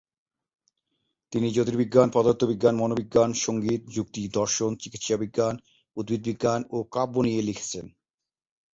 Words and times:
তিনি 1.33 1.47
জ্যোতির্বিজ্ঞান, 1.51 2.07
পদার্থবিজ্ঞান, 2.13 2.75
মনোবিজ্ঞান, 2.75 3.29
সঙ্গীত, 3.45 3.81
যুক্তি, 3.87 4.21
দর্শন, 4.29 4.71
চিকিৎসাবিজ্ঞান, 4.75 5.55
উদ্ভিদবিজ্ঞান, 5.97 6.61
ও 6.71 6.77
কাব্য 6.91 7.15
নিয়ে 7.21 7.41
লিখেছেন। 7.41 7.85